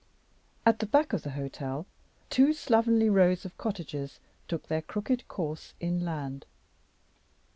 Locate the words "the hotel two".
1.21-2.53